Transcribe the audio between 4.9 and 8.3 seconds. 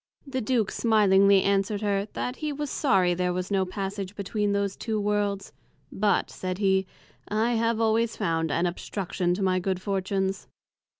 Worlds; but, said he, I have always